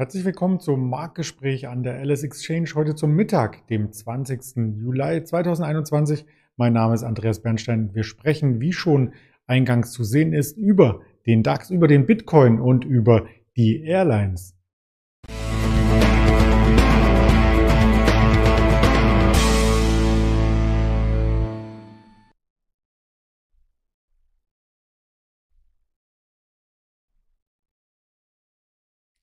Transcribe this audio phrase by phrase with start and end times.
[0.00, 4.78] Herzlich willkommen zum Marktgespräch an der LS Exchange heute zum Mittag, dem 20.
[4.78, 6.24] Juli 2021.
[6.56, 7.92] Mein Name ist Andreas Bernstein.
[7.94, 9.12] Wir sprechen, wie schon
[9.48, 13.26] eingangs zu sehen ist, über den DAX, über den Bitcoin und über
[13.56, 14.54] die Airlines.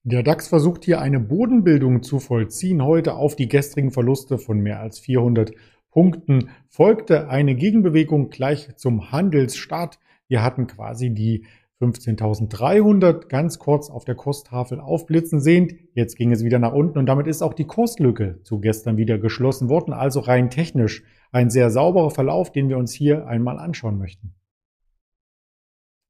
[0.07, 2.83] Der DAX versucht hier eine Bodenbildung zu vollziehen.
[2.83, 5.51] Heute auf die gestrigen Verluste von mehr als 400
[5.89, 9.97] Punkten folgte eine Gegenbewegung gleich zum Handelsstart.
[10.27, 11.47] Wir hatten quasi die
[11.81, 15.89] 15.300 ganz kurz auf der Kosttafel aufblitzen sehen.
[15.95, 19.17] Jetzt ging es wieder nach unten und damit ist auch die Kurslücke zu gestern wieder
[19.17, 19.91] geschlossen worden.
[19.91, 24.34] Also rein technisch ein sehr sauberer Verlauf, den wir uns hier einmal anschauen möchten.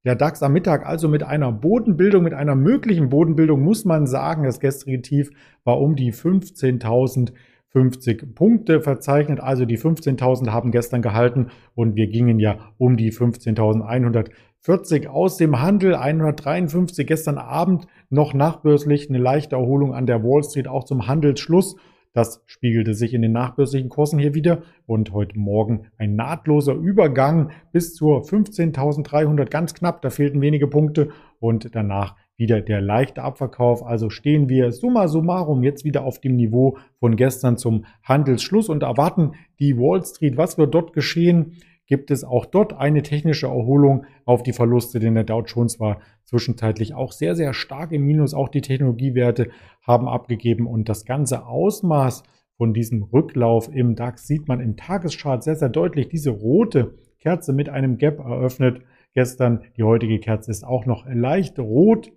[0.05, 4.43] Der DAX am Mittag also mit einer Bodenbildung, mit einer möglichen Bodenbildung, muss man sagen,
[4.43, 5.31] das gestrige Tief
[5.63, 9.39] war um die 15.050 Punkte verzeichnet.
[9.39, 15.59] Also die 15.000 haben gestern gehalten und wir gingen ja um die 15.140 aus dem
[15.59, 15.95] Handel.
[15.95, 21.77] 153 gestern Abend noch nachbörslich eine leichte Erholung an der Wall Street, auch zum Handelsschluss.
[22.15, 27.51] Das spiegelte sich in den nachbörslichen Kursen hier wieder und heute Morgen ein nahtloser Übergang
[27.73, 30.01] bis zur 15.300 ganz knapp.
[30.01, 31.09] Da fehlten wenige Punkte
[31.41, 33.85] und danach wieder der leichte Abverkauf.
[33.85, 38.83] Also stehen wir summa summarum jetzt wieder auf dem Niveau von gestern zum Handelsschluss und
[38.83, 40.37] erwarten die Wall Street.
[40.37, 41.57] Was wird dort geschehen?
[41.87, 45.99] Gibt es auch dort eine technische Erholung auf die Verluste, denn der Dow Jones war
[46.23, 48.33] zwischenzeitlich auch sehr, sehr stark im Minus.
[48.33, 49.49] Auch die Technologiewerte
[49.85, 52.23] haben abgegeben und das ganze Ausmaß
[52.57, 56.07] von diesem Rücklauf im DAX sieht man im Tageschart sehr, sehr deutlich.
[56.07, 58.81] Diese rote Kerze mit einem Gap eröffnet
[59.13, 59.63] gestern.
[59.77, 62.11] Die heutige Kerze ist auch noch leicht rot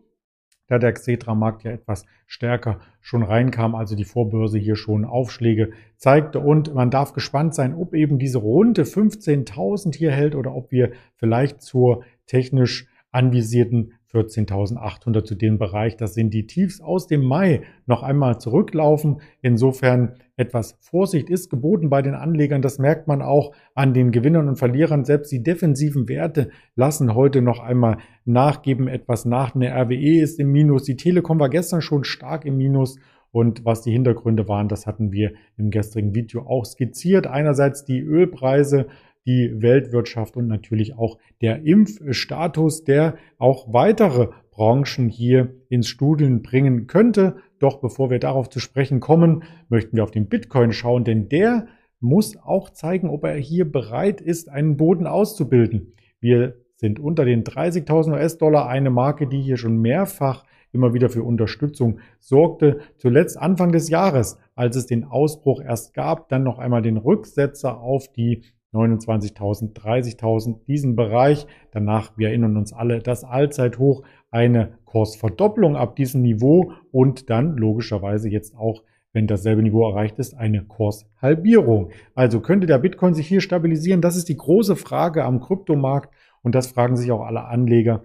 [0.69, 6.41] da der Xetra-Markt ja etwas stärker schon reinkam, also die Vorbörse hier schon Aufschläge zeigte.
[6.41, 10.93] Und man darf gespannt sein, ob eben diese runde 15.000 hier hält oder ob wir
[11.17, 15.97] vielleicht zur technisch anvisierten 14.800 zu dem Bereich.
[15.97, 19.21] Das sind die Tiefs aus dem Mai noch einmal zurücklaufen.
[19.43, 22.63] Insofern etwas Vorsicht ist geboten bei den Anlegern.
[22.63, 25.05] Das merkt man auch an den Gewinnern und Verlierern.
[25.05, 29.55] Selbst die defensiven Werte lassen heute noch einmal nachgeben, etwas nach.
[29.55, 30.85] Eine RWE ist im Minus.
[30.85, 32.99] Die Telekom war gestern schon stark im Minus.
[33.31, 37.27] Und was die Hintergründe waren, das hatten wir im gestrigen Video auch skizziert.
[37.27, 38.87] Einerseits die Ölpreise
[39.29, 46.87] die Weltwirtschaft und natürlich auch der Impfstatus, der auch weitere Branchen hier ins Studium bringen
[46.87, 47.37] könnte.
[47.59, 51.69] Doch bevor wir darauf zu sprechen kommen, möchten wir auf den Bitcoin schauen, denn der
[52.01, 55.93] muss auch zeigen, ob er hier bereit ist, einen Boden auszubilden.
[56.21, 61.23] Wir sind unter den 30.000 US-Dollar, eine Marke, die hier schon mehrfach immer wieder für
[61.23, 62.81] Unterstützung sorgte.
[62.97, 67.81] Zuletzt Anfang des Jahres, als es den Ausbruch erst gab, dann noch einmal den Rücksetzer
[67.81, 68.43] auf die
[68.73, 71.47] 29.000, 30.000, diesen Bereich.
[71.73, 78.29] Danach, wir erinnern uns alle, das Allzeithoch, eine Kursverdopplung ab diesem Niveau und dann logischerweise
[78.29, 81.91] jetzt auch, wenn dasselbe Niveau erreicht ist, eine Kurshalbierung.
[82.15, 84.03] Also könnte der Bitcoin sich hier stabilisieren?
[84.03, 88.03] Das ist die große Frage am Kryptomarkt und das fragen sich auch alle Anleger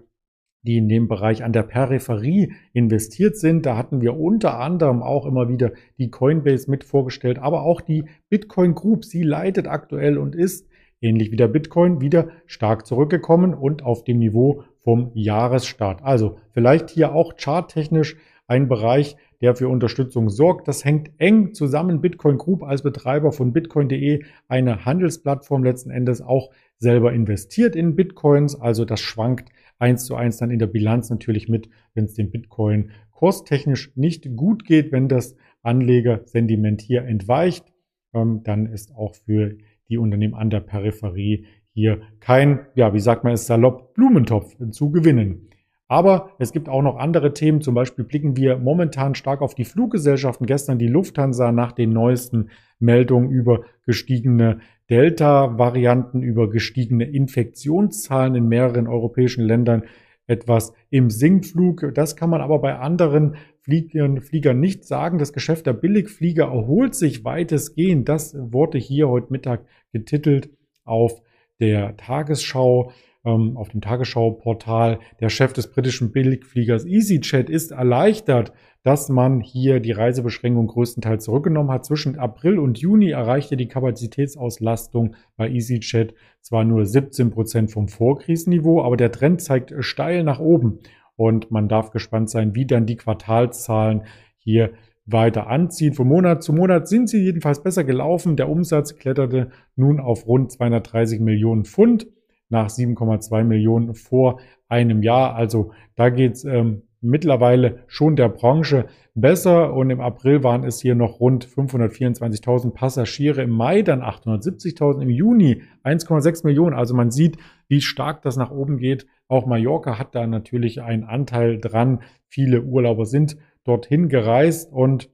[0.64, 3.66] die in dem Bereich an der Peripherie investiert sind.
[3.66, 8.04] Da hatten wir unter anderem auch immer wieder die Coinbase mit vorgestellt, aber auch die
[8.28, 9.04] Bitcoin Group.
[9.04, 10.66] Sie leitet aktuell und ist,
[11.00, 16.02] ähnlich wie der Bitcoin, wieder stark zurückgekommen und auf dem Niveau vom Jahresstart.
[16.02, 18.16] Also vielleicht hier auch charttechnisch
[18.46, 20.68] ein Bereich, der für Unterstützung sorgt.
[20.68, 22.00] Das hängt eng zusammen.
[22.00, 28.58] Bitcoin Group als Betreiber von bitcoin.de, eine Handelsplattform letzten Endes auch selber investiert in Bitcoins.
[28.58, 32.30] Also das schwankt eins zu eins dann in der Bilanz natürlich mit, wenn es dem
[32.30, 37.64] Bitcoin kurstechnisch nicht gut geht, wenn das Anlegersentiment hier entweicht,
[38.12, 39.56] ähm, dann ist auch für
[39.88, 44.90] die Unternehmen an der Peripherie hier kein, ja, wie sagt man es salopp, Blumentopf zu
[44.90, 45.48] gewinnen.
[45.88, 47.60] Aber es gibt auch noch andere Themen.
[47.60, 50.46] Zum Beispiel blicken wir momentan stark auf die Fluggesellschaften.
[50.46, 54.60] Gestern die Lufthansa nach den neuesten Meldungen über gestiegene
[54.90, 59.84] Delta-Varianten, über gestiegene Infektionszahlen in mehreren europäischen Ländern
[60.26, 61.92] etwas im Sinkflug.
[61.94, 65.18] Das kann man aber bei anderen Fliegern, nicht sagen.
[65.18, 68.08] Das Geschäft der Billigflieger erholt sich weitestgehend.
[68.08, 70.50] Das wurde hier heute Mittag getitelt
[70.84, 71.22] auf
[71.60, 72.92] der Tagesschau
[73.24, 79.80] ähm, auf dem Tagesschau-Portal, der Chef des britischen Billigfliegers EasyJet ist erleichtert, dass man hier
[79.80, 81.86] die Reisebeschränkung größtenteils zurückgenommen hat.
[81.86, 88.82] Zwischen April und Juni erreichte die Kapazitätsauslastung bei EasyJet zwar nur 17 Prozent vom Vorkrisenniveau,
[88.82, 90.80] aber der Trend zeigt steil nach oben.
[91.16, 94.02] Und man darf gespannt sein, wie dann die Quartalzahlen
[94.36, 94.72] hier
[95.06, 95.94] weiter anziehen.
[95.94, 98.36] Von Monat zu Monat sind sie jedenfalls besser gelaufen.
[98.36, 102.06] Der Umsatz kletterte nun auf rund 230 Millionen Pfund
[102.54, 105.34] nach 7,2 Millionen vor einem Jahr.
[105.34, 110.94] Also da geht's ähm, mittlerweile schon der Branche besser und im April waren es hier
[110.94, 116.74] noch rund 524.000 Passagiere, im Mai dann 870.000, im Juni 1,6 Millionen.
[116.74, 117.36] Also man sieht,
[117.68, 119.06] wie stark das nach oben geht.
[119.28, 122.00] Auch Mallorca hat da natürlich einen Anteil dran.
[122.28, 125.10] Viele Urlauber sind dorthin gereist und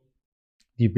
[0.78, 0.88] die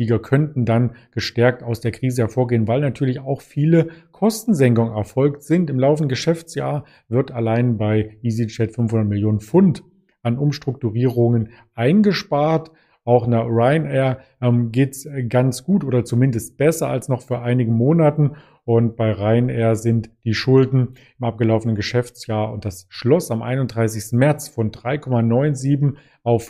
[0.00, 5.68] Billigflieger könnten dann gestärkt aus der Krise hervorgehen, weil natürlich auch viele Kostensenkungen erfolgt sind.
[5.68, 9.84] Im laufenden Geschäftsjahr wird allein bei EasyJet 500 Millionen Pfund
[10.22, 12.70] an Umstrukturierungen eingespart.
[13.04, 17.74] Auch nach Ryanair ähm, geht es ganz gut oder zumindest besser als noch vor einigen
[17.74, 18.32] Monaten.
[18.64, 24.12] Und bei Ryanair sind die Schulden im abgelaufenen Geschäftsjahr und das schloss am 31.
[24.12, 26.44] März von 3,97 auf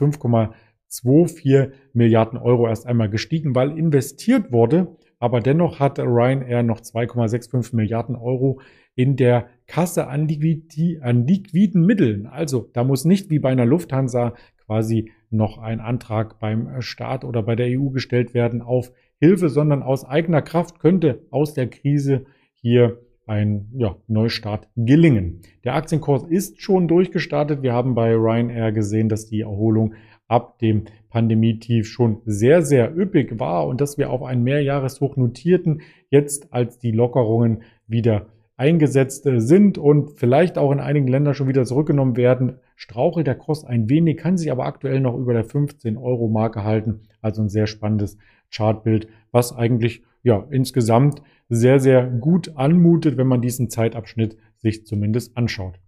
[0.90, 4.96] 5,24 Milliarden Euro erst einmal gestiegen, weil investiert wurde.
[5.18, 8.60] Aber dennoch hat Ryanair noch 2,65 Milliarden Euro
[8.94, 12.26] in der Kasse an, liquidi, an liquiden Mitteln.
[12.26, 14.34] Also da muss nicht wie bei einer Lufthansa
[14.66, 19.82] quasi noch ein Antrag beim Staat oder bei der EU gestellt werden auf Hilfe, sondern
[19.82, 25.40] aus eigener Kraft könnte aus der Krise hier ein ja, Neustart gelingen.
[25.64, 27.62] Der Aktienkurs ist schon durchgestartet.
[27.62, 29.94] Wir haben bei Ryanair gesehen, dass die Erholung
[30.30, 35.82] ab dem Pandemietief schon sehr, sehr üppig war und dass wir auf einen Mehrjahreshoch notierten,
[36.08, 41.64] jetzt als die Lockerungen wieder eingesetzt sind und vielleicht auch in einigen Ländern schon wieder
[41.64, 46.62] zurückgenommen werden, strauchelt der Kurs ein wenig, kann sich aber aktuell noch über der 15-Euro-Marke
[46.62, 47.00] halten.
[47.20, 48.16] Also ein sehr spannendes
[48.54, 55.36] Chartbild, was eigentlich ja insgesamt sehr, sehr gut anmutet, wenn man diesen Zeitabschnitt sich zumindest
[55.36, 55.80] anschaut.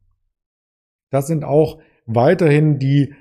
[1.11, 3.15] Das sind auch weiterhin die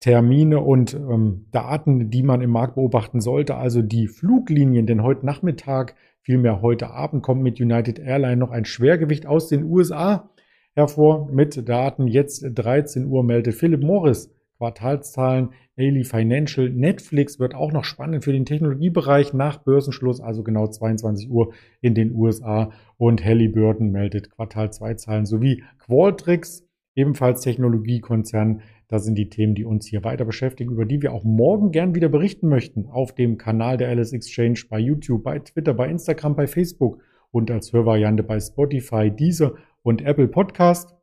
[0.00, 3.56] Termine und ähm, Daten, die man im Markt beobachten sollte.
[3.56, 8.64] Also die Fluglinien, denn heute Nachmittag, vielmehr heute Abend, kommt mit United Airlines noch ein
[8.64, 10.30] Schwergewicht aus den USA
[10.74, 12.06] hervor mit Daten.
[12.06, 18.32] Jetzt 13 Uhr meldet Philip Morris Quartalszahlen, Daily Financial, Netflix wird auch noch spannend für
[18.34, 24.70] den Technologiebereich nach Börsenschluss, also genau 22 Uhr in den USA und Halliburton meldet Quartal
[24.70, 28.62] 2 Zahlen sowie Qualtrics, ebenfalls Technologiekonzern.
[28.88, 31.94] Das sind die Themen, die uns hier weiter beschäftigen, über die wir auch morgen gern
[31.94, 36.34] wieder berichten möchten auf dem Kanal der Alice Exchange bei YouTube, bei Twitter, bei Instagram,
[36.34, 40.96] bei Facebook und als Hörvariante bei Spotify, Deezer und Apple Podcast.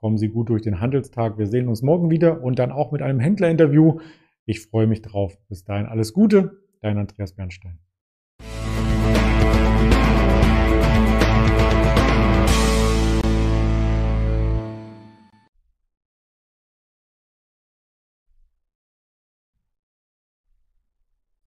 [0.00, 1.38] Kommen Sie gut durch den Handelstag.
[1.38, 4.00] Wir sehen uns morgen wieder und dann auch mit einem Händlerinterview.
[4.44, 5.38] Ich freue mich drauf.
[5.48, 6.62] Bis dahin alles Gute.
[6.80, 7.85] Dein Andreas Bernstein.